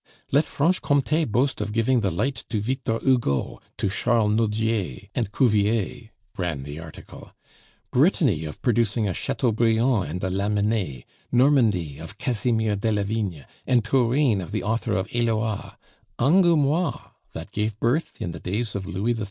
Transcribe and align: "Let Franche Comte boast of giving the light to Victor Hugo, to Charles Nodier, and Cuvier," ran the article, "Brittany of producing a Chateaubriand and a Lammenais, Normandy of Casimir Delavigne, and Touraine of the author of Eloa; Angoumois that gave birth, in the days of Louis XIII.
"Let 0.31 0.45
Franche 0.45 0.79
Comte 0.81 1.31
boast 1.31 1.61
of 1.61 1.71
giving 1.71 2.01
the 2.01 2.09
light 2.09 2.43
to 2.49 2.59
Victor 2.59 2.97
Hugo, 3.03 3.59
to 3.77 3.87
Charles 3.87 4.33
Nodier, 4.35 5.01
and 5.13 5.31
Cuvier," 5.31 6.09
ran 6.35 6.63
the 6.63 6.79
article, 6.79 7.35
"Brittany 7.91 8.43
of 8.45 8.59
producing 8.63 9.07
a 9.07 9.13
Chateaubriand 9.13 10.09
and 10.09 10.23
a 10.23 10.31
Lammenais, 10.31 11.05
Normandy 11.31 11.99
of 11.99 12.17
Casimir 12.17 12.75
Delavigne, 12.75 13.43
and 13.67 13.85
Touraine 13.85 14.41
of 14.41 14.51
the 14.51 14.63
author 14.63 14.93
of 14.93 15.07
Eloa; 15.13 15.77
Angoumois 16.17 17.11
that 17.33 17.51
gave 17.51 17.79
birth, 17.79 18.19
in 18.19 18.31
the 18.31 18.39
days 18.39 18.73
of 18.73 18.87
Louis 18.87 19.13
XIII. 19.13 19.19